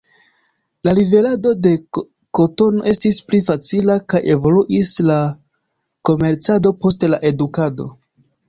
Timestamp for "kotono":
2.39-2.87